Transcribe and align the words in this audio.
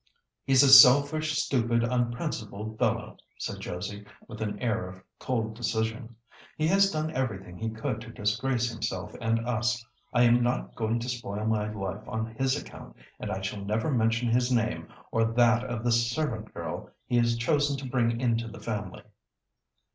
"He's 0.43 0.63
a 0.63 0.69
selfish, 0.69 1.35
stupid, 1.37 1.83
unprincipled 1.83 2.79
fellow," 2.79 3.17
said 3.37 3.59
Josie, 3.59 4.03
with 4.27 4.41
an 4.41 4.57
air 4.57 4.89
of 4.89 5.03
cold 5.19 5.53
decision. 5.55 6.15
"He 6.57 6.65
has 6.69 6.89
done 6.89 7.11
everything 7.11 7.55
he 7.59 7.69
could 7.69 8.01
to 8.01 8.11
disgrace 8.11 8.67
himself 8.71 9.13
and 9.21 9.45
us. 9.47 9.85
I 10.11 10.23
am 10.23 10.41
not 10.41 10.73
going 10.73 10.97
to 11.01 11.07
spoil 11.07 11.45
my 11.45 11.71
life 11.71 12.01
on 12.07 12.33
his 12.35 12.59
account, 12.59 12.95
and 13.19 13.31
I 13.31 13.41
shall 13.41 13.63
never 13.63 13.91
mention 13.91 14.29
his 14.29 14.51
name, 14.51 14.87
or 15.11 15.23
that 15.23 15.63
of 15.65 15.83
the 15.83 15.91
servant 15.91 16.51
girl 16.51 16.89
he 17.05 17.17
has 17.17 17.37
chosen 17.37 17.77
to 17.77 17.87
bring 17.87 18.19
into 18.19 18.47
the 18.47 18.59
family." 18.59 19.03